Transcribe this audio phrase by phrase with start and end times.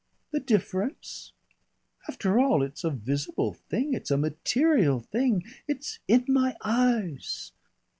[0.31, 1.31] The difference?
[2.09, 5.43] After all, it's a visible thing, it's a material thing!
[5.67, 7.51] It's in my eyes.